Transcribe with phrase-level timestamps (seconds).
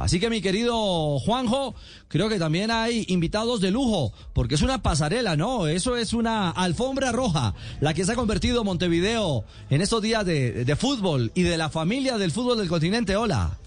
[0.00, 1.74] Así que mi querido Juanjo,
[2.08, 5.66] creo que también hay invitados de lujo, porque es una pasarela, ¿no?
[5.66, 10.76] Eso es una alfombra roja, la que se ha convertido Montevideo en estos días de,
[10.78, 13.16] fútbol y de la familia del fútbol del continente.
[13.16, 13.58] Hola.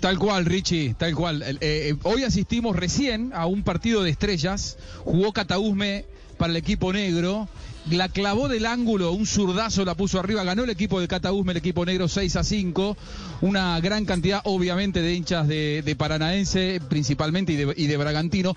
[0.00, 1.42] Tal cual, Richie, tal cual.
[1.42, 4.76] Eh, eh, hoy asistimos recién a un partido de estrellas.
[5.04, 6.04] Jugó Catausme
[6.36, 7.48] para el equipo negro
[7.88, 11.58] la clavó del ángulo, un zurdazo la puso arriba, ganó el equipo de Catausme, el
[11.58, 12.96] equipo negro 6 a 5,
[13.40, 18.54] una gran cantidad obviamente de hinchas de, Paranaense principalmente y de, y de Bragantino.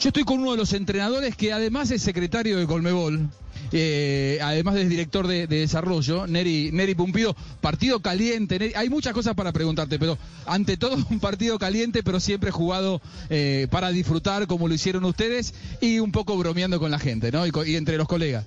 [0.00, 3.28] Yo estoy con uno de los entrenadores que además es secretario de Colmebol,
[3.72, 9.52] eh, además es director de, desarrollo, Neri, Neri Pumpido, partido caliente, hay muchas cosas para
[9.52, 14.74] preguntarte, pero ante todo un partido caliente, pero siempre jugado eh, para disfrutar como lo
[14.74, 17.46] hicieron ustedes y un poco bromeando con la gente, ¿no?
[17.46, 18.44] y, entre los colegas.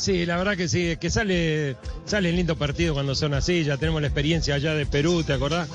[0.00, 4.00] Sí, la verdad que sí, que sale, sale lindo partido cuando son así, ya tenemos
[4.00, 5.68] la experiencia allá de Perú, ¿te acordás?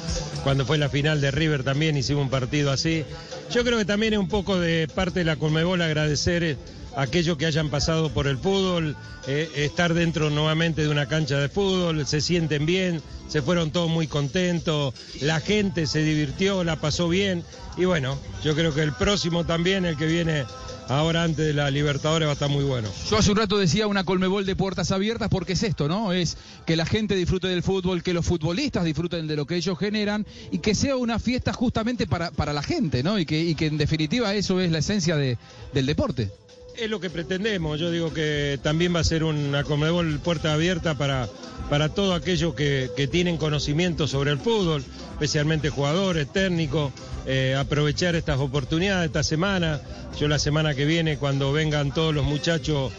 [0.43, 3.03] Cuando fue la final de River también hicimos un partido así.
[3.51, 6.57] Yo creo que también es un poco de parte de la Conmebol agradecer
[6.95, 8.95] aquellos que hayan pasado por el fútbol,
[9.27, 13.89] eh, estar dentro nuevamente de una cancha de fútbol, se sienten bien, se fueron todos
[13.89, 17.43] muy contentos, la gente se divirtió, la pasó bien
[17.77, 20.45] y bueno, yo creo que el próximo también, el que viene
[20.87, 22.87] ahora antes de la Libertadores va a estar muy bueno.
[23.09, 26.13] Yo hace un rato decía una colmebol de puertas abiertas porque es esto, ¿no?
[26.13, 29.77] Es que la gente disfrute del fútbol, que los futbolistas disfruten de lo que ellos
[29.77, 33.19] generan y que sea una fiesta justamente para, para la gente, ¿no?
[33.19, 35.37] Y que, y que en definitiva eso es la esencia de,
[35.73, 36.31] del deporte.
[36.77, 37.79] Es lo que pretendemos.
[37.79, 41.29] Yo digo que también va a ser una Comebol puerta abierta para,
[41.69, 46.91] para todos aquellos que, tienen conocimiento sobre el fútbol, especialmente jugadores, técnicos,
[47.25, 49.79] eh, aprovechar estas oportunidades esta semana.
[50.19, 52.91] Yo la semana que viene, cuando vengan todos los muchachos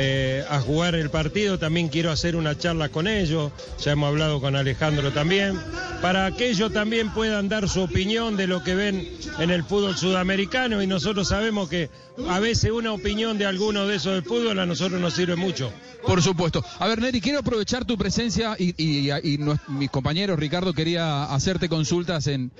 [0.00, 1.58] eh, a jugar el partido.
[1.58, 3.50] También quiero hacer una charla con ellos,
[3.82, 5.58] ya hemos hablado con Alejandro también,
[6.00, 9.08] para que ellos también puedan dar su opinión de lo que ven
[9.40, 11.90] en el fútbol sudamericano y nosotros sabemos que
[12.28, 15.72] a veces una opinión de alguno de esos del fútbol a nosotros nos sirve mucho.
[16.06, 16.64] Por supuesto.
[16.78, 22.52] A ver, Neri, quiero aprovechar tu presencia y, mis compañeros, Ricardo, quería hacerte consultas en,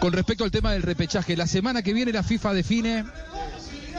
[0.00, 1.36] con respecto al tema del repechaje.
[1.36, 3.04] La semana que viene la FIFA define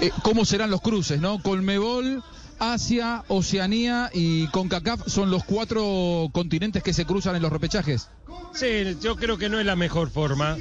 [0.02, 1.42] eh, cómo serán los cruces, ¿no?
[1.42, 2.22] Colmebol
[2.62, 8.08] Asia, Oceanía y CONCACAF son los cuatro continentes que se cruzan en los repechajes.
[8.54, 10.58] Sí, yo creo que no es la mejor forma.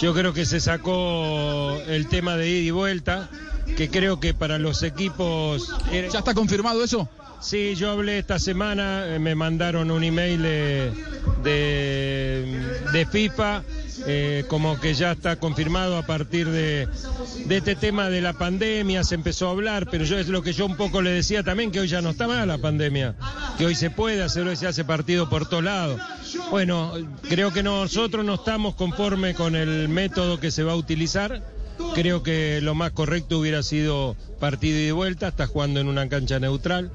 [0.00, 3.28] Yo creo que se sacó el tema de ida y vuelta,
[3.76, 5.74] que creo que para los equipos...
[5.92, 7.06] ¿Ya está confirmado eso?
[7.42, 10.90] Sí, yo hablé esta semana, eh, me mandaron un email de,
[11.44, 13.62] de FIFA
[14.06, 16.88] eh, como que ya está confirmado a partir de,
[17.48, 20.66] este tema de la pandemia, se empezó a hablar, pero yo es lo que yo
[20.66, 23.14] un poco le decía también, que hoy ya no está mal la pandemia,
[23.58, 26.00] que hoy se puede hacer, hoy se hace partido por todos lados.
[26.50, 26.92] Bueno,
[27.28, 31.42] creo que nosotros no estamos conforme con el método que se va a utilizar.
[31.94, 36.08] Creo que lo más correcto hubiera sido partido y de vuelta, está jugando en una
[36.08, 36.90] cancha neutral.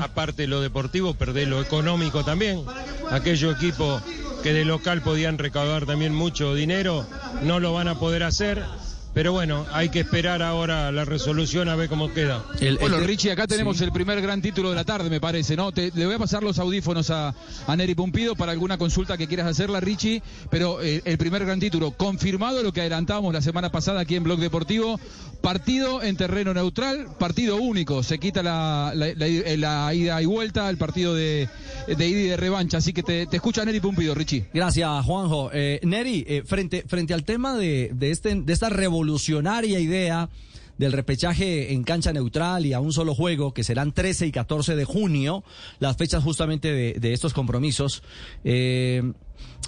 [0.00, 2.62] Aparte de lo deportivo, perder lo económico también.
[3.10, 4.02] Aquellos equipos
[4.42, 7.06] que de local podían recaudar también mucho dinero,
[7.42, 8.62] no lo van a poder hacer.
[9.12, 12.44] Pero bueno, hay que esperar ahora la resolución a ver cómo queda.
[12.80, 15.72] bueno, Richie, acá tenemos el primer gran título de la tarde, me parece, ¿no?
[15.72, 17.34] Te, le voy a pasar los audífonos a,
[17.66, 20.22] a Neri Pumpido para alguna consulta que quieras hacerla, Richie.
[20.48, 24.22] Pero eh, el primer gran título, confirmado lo que adelantábamos la semana pasada aquí en
[24.22, 25.00] Blog Deportivo.
[25.42, 28.02] Partido en terreno neutral, partido único.
[28.02, 31.48] Se quita la, la, ida y vuelta, el partido de,
[31.88, 32.76] de ida y de revancha.
[32.76, 34.44] Así que te, escucha Neri Pumpido, Richie.
[34.52, 35.50] Gracias, Juanjo.
[35.52, 40.28] Eh, Neri, eh, frente, frente al tema de, de, este, de esta revolución revolucionaria idea
[40.76, 44.76] del repechaje en cancha neutral y a un solo juego, que serán 13 y 14
[44.76, 45.42] de junio,
[45.78, 48.02] las fechas justamente de, estos compromisos.
[48.44, 49.02] Eh,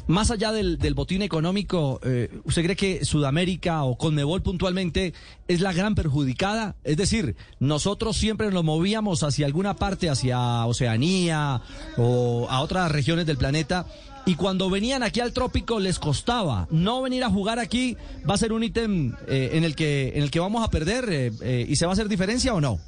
[0.07, 5.15] más allá del, botín económico, eh, ¿usted cree que Sudamérica o Conmebol puntualmente
[5.49, 6.77] es la gran perjudicada?
[6.83, 11.63] Es decir, nosotros siempre nos movíamos hacia alguna parte, hacia Oceanía
[11.97, 13.87] o a otras regiones del planeta
[14.27, 16.67] y cuando venían aquí al trópico les costaba.
[16.71, 17.97] No venir a jugar aquí
[18.29, 21.07] va a ser un ítem eh, en, el que, en el que vamos a perder
[21.11, 22.79] eh, y se va a hacer diferencia o no.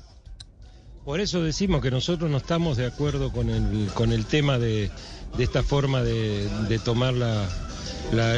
[1.05, 4.91] Por eso decimos que nosotros no estamos de acuerdo con el, con el tema de,
[5.37, 7.47] de esta forma de, de tomar la,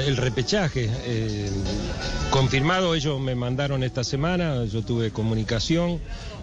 [0.04, 0.90] el repechaje.
[2.30, 6.00] confirmado, ellos me mandaron esta semana, yo tuve comunicación,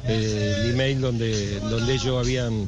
[0.07, 2.67] el email donde, donde ellos habían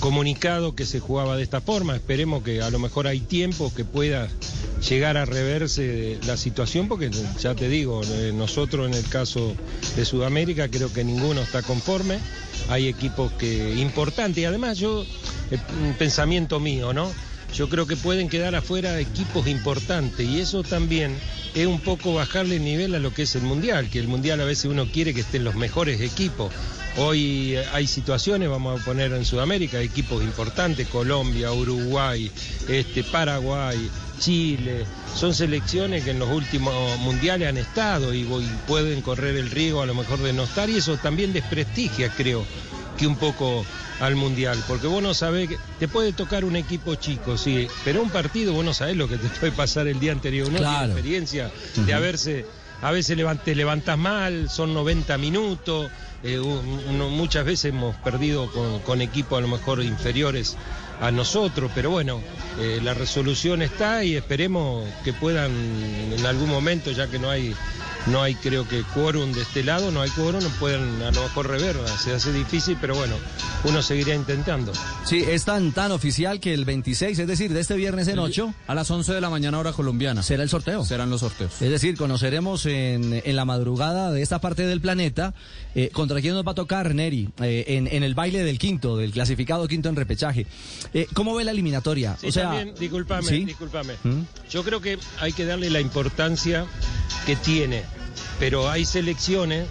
[0.00, 1.96] comunicado que se jugaba de esta forma.
[1.96, 4.28] Esperemos que a lo mejor hay tiempo que pueda
[4.88, 9.54] llegar a reverse la situación, porque ya te digo, eh, nosotros en el caso
[9.96, 12.18] de Sudamérica creo que ninguno está conforme.
[12.68, 15.04] Hay equipos que importantes y además yo,
[15.50, 17.10] eh, un pensamiento mío, ¿no?
[17.54, 21.16] Yo creo que pueden quedar afuera equipos importantes y eso también
[21.54, 24.40] es un poco bajarle el nivel a lo que es el Mundial, que el Mundial
[24.40, 26.52] a veces uno quiere que estén los mejores equipos.
[26.96, 32.30] Hoy hay situaciones, vamos a poner en Sudamérica, equipos importantes, Colombia, Uruguay,
[32.68, 33.78] este, Paraguay,
[34.20, 34.86] Chile.
[35.16, 39.82] Son selecciones que en los últimos mundiales han estado y, y pueden correr el riesgo
[39.82, 42.44] a lo mejor de no estar y eso también desprestigia, creo,
[42.96, 43.64] que un poco
[44.00, 48.00] al mundial, porque vos no sabés, que te puede tocar un equipo chico, sí, pero
[48.02, 50.78] un partido vos no sabés lo que te puede pasar el día anterior, uno Claro.
[50.78, 51.50] tiene experiencia
[51.84, 52.46] de haberse,
[52.80, 55.90] a veces te levantas mal, son 90 minutos,
[56.22, 60.56] eh, un- muchas veces hemos perdido con, con equipos a lo mejor inferiores
[61.00, 62.20] a nosotros, pero bueno,
[62.58, 65.50] eh, la resolución está y esperemos que puedan
[66.12, 67.54] en algún momento, ya que no hay
[68.06, 71.22] no hay creo que quórum de este lado, no hay quórum, no pueden a lo
[71.22, 73.14] mejor reverla, se hace difícil, pero bueno,
[73.64, 74.72] uno seguirá intentando.
[75.04, 78.54] Sí, es tan, tan oficial que el 26, es decir, de este viernes en 8,
[78.66, 80.22] A las 11 de la mañana hora colombiana.
[80.22, 80.84] será el sorteo.
[80.84, 81.60] Serán los sorteos.
[81.60, 85.34] Es decir, conoceremos en, en la madrugada de esta parte del planeta
[85.74, 88.96] eh, contra quién nos va a tocar Neri eh, en, en el baile del quinto,
[88.96, 90.46] del clasificado quinto en repechaje.
[90.94, 92.16] Eh, ¿Cómo ve la eliminatoria?
[92.20, 93.44] Sí, o sea, también, discúlpame, ¿sí?
[93.44, 93.94] discúlpame.
[94.02, 94.20] ¿Mm?
[94.50, 96.64] Yo creo que hay que darle la importancia
[97.26, 97.82] que tiene,
[98.38, 99.66] pero hay selecciones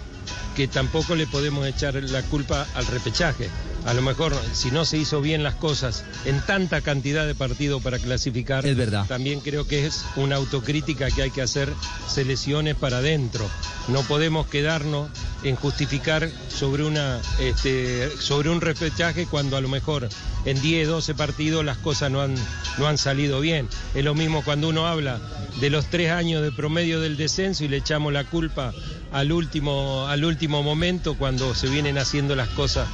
[0.56, 3.48] que tampoco le podemos echar la culpa al repechaje.
[3.86, 7.82] A lo mejor, si no se hizo bien las cosas en tanta cantidad de partidos
[7.82, 9.06] para clasificar, Es verdad.
[9.06, 11.72] también creo que es una autocrítica que hay que hacer
[12.06, 13.48] selecciones para adentro.
[13.88, 15.08] No podemos quedarnos
[15.42, 20.08] en justificar sobre, una, este, sobre un repechaje cuando a lo mejor
[20.44, 22.34] en 10, 12 partidos las cosas no han,
[22.78, 23.68] no han salido bien.
[23.94, 25.18] Es lo mismo cuando uno habla
[25.60, 28.72] de los tres años de promedio del descenso y le echamos la culpa
[29.12, 32.88] al último, al último momento cuando se vienen haciendo las cosas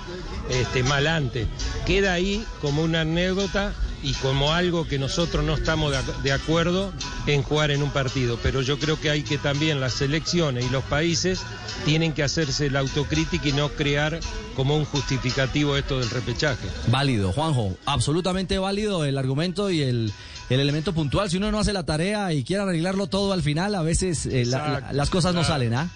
[0.50, 1.46] este, mal antes.
[1.84, 3.72] Queda ahí como una anécdota
[4.02, 6.92] y como algo que nosotros no estamos de, ac- de acuerdo
[7.26, 8.38] en jugar en un partido.
[8.42, 11.40] Pero yo creo que hay que también las selecciones y los países
[11.84, 14.20] tienen que hacerse la autocrítica y no crear
[14.54, 16.66] como un justificativo esto del repechaje.
[16.88, 20.12] Válido, Juanjo, absolutamente válido el argumento y el,
[20.50, 21.28] el elemento puntual.
[21.30, 24.44] Si uno no hace la tarea y quiere arreglarlo todo al final, a veces eh,
[24.46, 25.88] la- la- Exacto, las cosas no salen, ¿ah?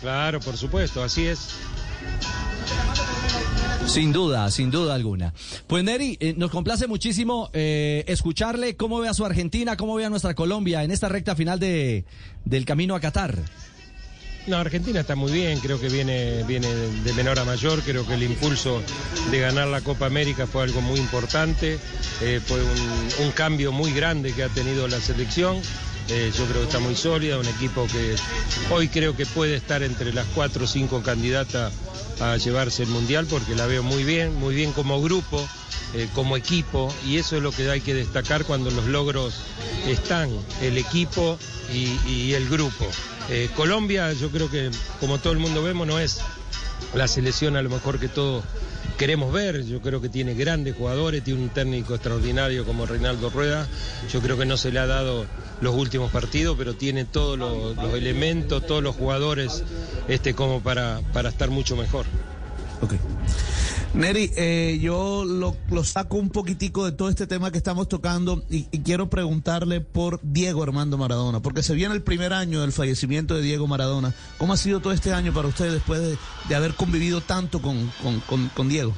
[0.00, 1.48] Claro, por supuesto, así es.
[3.86, 5.34] Sin duda, sin duda alguna.
[5.66, 10.04] Pues Neri, eh, nos complace muchísimo eh, escucharle cómo ve a su Argentina, cómo ve
[10.04, 12.04] a nuestra Colombia en esta recta final de,
[12.44, 13.38] del camino a Qatar.
[14.46, 18.14] No, Argentina está muy bien, creo que viene, viene de menor a mayor, creo que
[18.14, 18.82] el impulso
[19.30, 21.78] de ganar la Copa América fue algo muy importante,
[22.20, 22.60] eh, fue
[23.24, 25.56] un, cambio muy grande que ha tenido la selección,
[26.08, 28.16] yo creo que está muy sólida, un equipo que
[28.70, 31.72] hoy creo que puede estar entre las cuatro o cinco candidatas
[32.20, 35.46] a llevarse el Mundial porque la veo muy bien, muy bien como grupo,
[35.94, 39.34] eh, como equipo, y eso es lo que hay que destacar cuando los logros
[39.86, 40.30] están,
[40.62, 41.38] el equipo
[41.72, 42.86] y, el grupo.
[43.30, 44.70] Eh, Colombia, yo creo que
[45.00, 46.20] como todo el mundo vemos, no es
[46.94, 48.44] la selección a lo mejor que todos
[48.96, 49.64] queremos ver.
[49.64, 53.66] Yo creo que tiene grandes jugadores, tiene un técnico extraordinario como Reinaldo Rueda.
[54.12, 55.26] Yo creo que no se le ha dado
[55.60, 59.64] los últimos partidos, pero tiene todos los, elementos, todos los jugadores
[60.08, 62.06] este, como para, para estar mucho mejor.
[62.80, 62.94] Ok.
[63.94, 65.54] Neri, eh, yo lo,
[65.84, 70.64] saco un poquitico de todo este tema que estamos tocando y, quiero preguntarle por Diego
[70.64, 74.12] Armando Maradona, porque se viene el primer año del fallecimiento de Diego Maradona.
[74.36, 76.00] ¿Cómo ha sido todo este año para usted después
[76.48, 77.92] de, haber convivido tanto con,
[78.26, 78.92] con, con- Diego?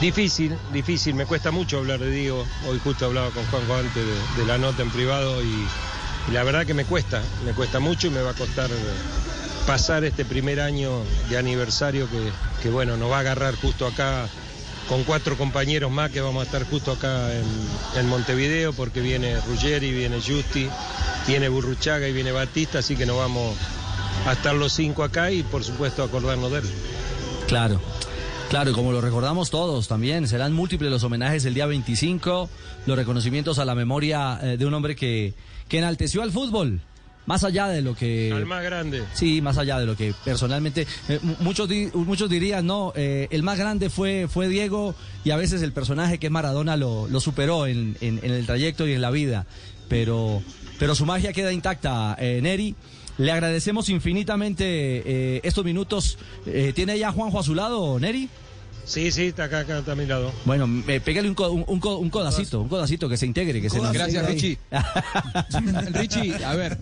[0.00, 2.44] Difícil, difícil, me cuesta mucho hablar de Diego.
[2.68, 4.04] Hoy justo hablaba con Juanjo antes
[4.36, 5.66] de, la nota en privado y,
[6.28, 8.70] y la verdad que me cuesta, me cuesta mucho y me va a costar
[9.66, 10.90] pasar este primer año
[11.28, 12.30] de aniversario que,
[12.66, 14.28] que, bueno, nos va a agarrar justo acá
[14.88, 19.92] con cuatro compañeros más que vamos a estar justo acá en, Montevideo porque viene Ruggeri,
[19.92, 20.68] viene Justi,
[21.28, 23.56] viene Burruchaga y viene Batista, así que nos vamos
[24.26, 26.64] a estar los cinco acá y por supuesto acordarnos de él.
[27.46, 27.80] Claro.
[28.50, 32.48] Claro, y como lo recordamos todos también, serán múltiples los homenajes el día 25,
[32.86, 35.34] los reconocimientos a la memoria eh, de un hombre que,
[35.68, 36.80] que enalteció al fútbol,
[37.26, 38.32] más allá de lo que...
[38.32, 39.02] Al más grande.
[39.12, 43.26] Sí, más allá de lo que personalmente eh, mu- muchos di- muchos dirían no, eh,
[43.30, 47.08] el más grande fue fue Diego y a veces el personaje que es Maradona lo,
[47.08, 49.46] lo superó en, en- en el trayecto y en la vida,
[49.88, 50.42] pero
[50.78, 52.74] pero su magia queda intacta, eh, Neri.
[53.18, 56.18] Le agradecemos infinitamente eh, estos minutos.
[56.44, 58.28] Eh, ¿Tiene ya Juanjo a su lado, Neri?
[58.86, 60.32] Sí, sí, está acá, acá está a mi lado.
[60.44, 63.60] Bueno, eh, pégale un, co- un, un co- un codacito, un codacito que se integre,
[63.60, 64.58] que se nos- Gracias, Richie.
[65.92, 66.78] Richie, a ver,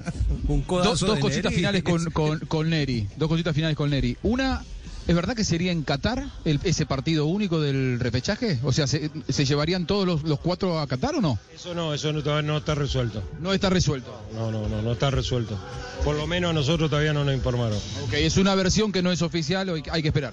[0.48, 1.56] Un codazo dos cositas Neri.
[1.56, 3.08] finales con, con, con Neri.
[3.16, 4.16] Dos cositas finales con Neri.
[4.22, 4.62] Una,
[5.06, 8.58] ¿Es verdad que sería en Qatar el- ese partido único del repechaje?
[8.62, 11.38] O sea, ¿se, se llevarían todos los, los cuatro a Qatar o no?
[11.54, 13.22] Eso no, eso no, todavía no está resuelto.
[13.40, 14.18] No está resuelto.
[14.34, 15.58] No, no, no, no está resuelto.
[16.04, 17.76] Por lo menos a nosotros todavía no nos informaron.
[18.04, 20.32] Ok, es una versión que no es oficial, hay que esperar.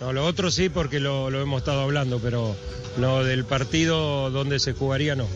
[0.00, 2.56] No, lo otro sí porque lo, lo hemos estado hablando, pero
[2.96, 5.26] no del partido donde se jugaría no.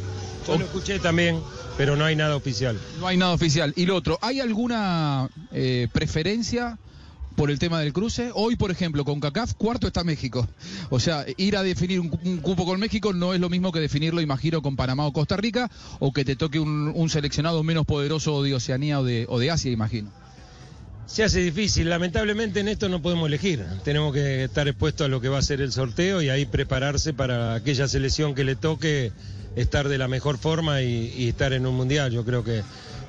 [0.47, 1.41] Yo lo escuché también,
[1.77, 2.79] pero no hay nada oficial.
[2.99, 3.73] No hay nada oficial.
[3.77, 6.79] Y lo otro, ¿hay alguna eh, preferencia
[7.37, 8.31] por el tema del cruce?
[8.35, 10.47] Hoy, por ejemplo, con CACAF, cuarto está México.
[10.91, 13.73] O sea, ir a definir un, cu- un cupo con México no es lo mismo
[13.73, 17.63] que definirlo, imagino, con Panamá o Costa Rica, o que te toque un, un seleccionado
[17.63, 20.11] menos poderoso de Oceanía o de, o de Asia, imagino.
[21.07, 23.65] Se hace difícil, lamentablemente en esto no podemos elegir.
[23.85, 27.13] Tenemos que estar expuestos a lo que va a ser el sorteo y ahí prepararse
[27.13, 29.13] para aquella selección que le toque
[29.55, 32.11] estar de la mejor forma y, estar en un mundial.
[32.11, 32.63] Yo creo que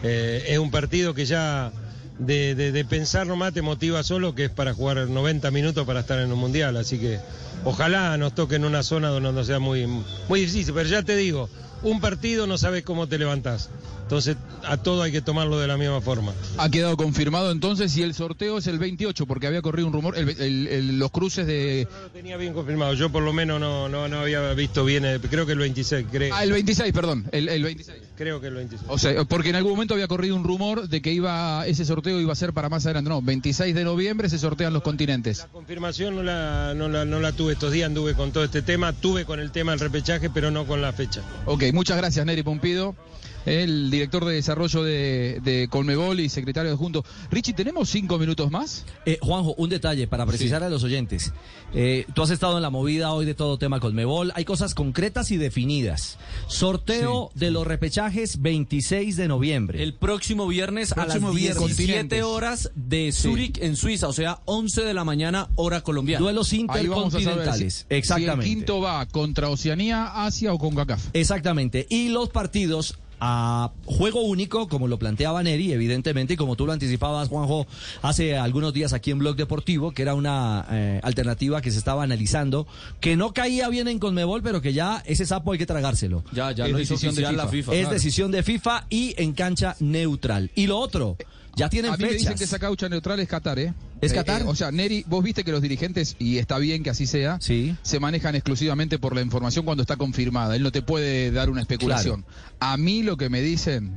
[0.04, 1.72] eh, es un partido que ya
[2.20, 6.02] de, de- de pensar nomás te motiva solo, que es para jugar 90 minutos para
[6.02, 6.78] estar en un mundial.
[6.78, 7.20] Así que
[7.64, 9.88] ojalá nos toque en una zona donde no sea muy,
[10.28, 10.74] muy difícil.
[10.76, 11.50] Pero ya te digo,
[11.86, 13.70] un partido no sabes cómo te levantás.
[14.04, 16.32] Entonces a todo hay que tomarlo de la misma forma.
[16.58, 20.16] Ha quedado confirmado entonces y el sorteo es el 28, porque había corrido un rumor,
[20.16, 21.88] el- el- el- los cruces de...
[21.92, 22.94] No lo tenía bien confirmado.
[22.94, 25.04] Yo por lo menos no, no, no había visto bien.
[25.32, 26.36] Creo que el 26, creo.
[26.36, 27.98] Ah, el 26, perdón, el, el 26.
[28.16, 28.90] Creo que el 26.
[28.92, 32.20] O sea, porque en algún momento había corrido un rumor de que iba ese sorteo
[32.22, 33.10] iba a ser para más adelante.
[33.10, 35.40] No, 26 de noviembre se sortean los continentes.
[35.40, 38.62] La confirmación no la, no, la, no la tuve estos días, anduve con todo este
[38.62, 38.94] tema.
[38.94, 41.22] Tuve con el tema del repechaje, pero no con la fecha.
[41.48, 42.96] Ok, muchas gracias, Neri Pompido,
[43.46, 47.04] el director de desarrollo de, de Colmebol y secretario adjunto.
[47.32, 48.86] Richie, ¿tenemos cinco minutos más?
[49.06, 51.34] Eh, Juanjo, un detalle para precisar a los oyentes.
[51.74, 54.32] Eh, tú has estado en la movida hoy de todo tema Colmebol.
[54.36, 56.18] Hay cosas concretas y definidas.
[56.48, 59.84] Sorteo de los repechajes 26 de noviembre.
[59.84, 61.58] El próximo viernes Próximo a las viernes.
[61.58, 62.24] 17 Continentes.
[62.24, 66.22] horas de Zúrich en Suiza, o sea, 11 de la mañana hora colombiana.
[66.22, 67.86] Duelos si, intercontinentales.
[67.90, 68.50] si Exactamente.
[68.50, 71.08] el quinto va contra Oceanía, Asia o con CACAF.
[71.14, 71.86] Exactamente.
[71.90, 76.74] Y los partidos a juego único, como lo planteaba Neri, evidentemente, y como tú lo
[76.74, 77.68] anticipabas, Juanjo,
[78.02, 82.04] hace algunos días aquí en Blog Deportivo, que era una eh, alternativa que se estaba
[82.04, 82.68] analizando,
[83.00, 86.24] que no caía bien en Conmebol, pero que ya ese sapo hay que tragárselo.
[86.32, 87.56] Ya, ya Es decisión de oficial la FIFA.
[87.56, 87.74] FIFA.
[87.74, 87.94] es claro.
[87.94, 90.52] decisión de FIFA y en cancha neutral.
[90.56, 91.18] Y lo otro,
[91.56, 92.38] ya tienen A mí me dicen fechas.
[92.40, 93.74] que esa caucha neutral es Qatar, ¿eh?
[94.02, 94.42] ¿Es Eh, Qatar?
[94.42, 97.38] eh, o sea, Neri, vos viste que los dirigentes, y está bien que así sea,
[97.42, 97.76] Sí.
[97.82, 100.56] se manejan exclusivamente por la información cuando está confirmada.
[100.56, 102.26] Él no te puede dar una especulación.
[102.60, 103.94] A mí lo que me dicen,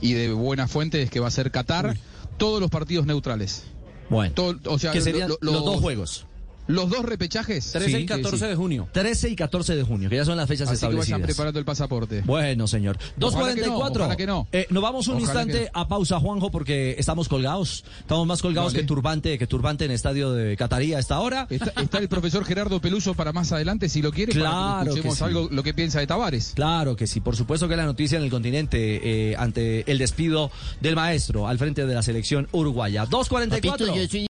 [0.00, 1.96] y de buena fuente, es que va a ser Qatar
[2.36, 3.64] todos los partidos neutrales.
[4.10, 6.26] Bueno, Todo- o sea, que serían lo- los los- dos juegos.
[6.68, 7.72] Los dos repechajes.
[7.72, 8.44] 13 Sí, y 14 sí.
[8.46, 8.88] de junio.
[8.92, 11.26] 13 y 14 de junio, que ya son las fechas Así que vayan establecidas.
[11.26, 12.20] preparando el pasaporte.
[12.22, 12.98] Bueno, señor.
[13.18, 13.90] 2.44.
[13.96, 14.46] ojalá que no.
[14.52, 15.80] Eh, nos vamos un Ojalá instante que no.
[15.80, 17.84] a pausa, Juanjo, porque estamos colgados.
[18.00, 21.46] Estamos más colgados que turbante, que turbante en estadio de Catarí a esta hora.
[21.50, 24.84] Está, está el profesor Gerardo Peluso para más adelante, si lo quiere, para Claro que
[24.84, 25.24] que escuchemos sí.
[25.24, 26.52] algo lo que piensa de Tavares.
[26.54, 30.50] Claro que sí, por supuesto que la noticia en el continente eh, ante el despido
[30.80, 33.06] del maestro al frente de la selección uruguaya.
[33.06, 34.08] 2.44.